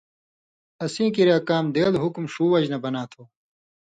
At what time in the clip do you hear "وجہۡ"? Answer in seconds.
2.51-2.71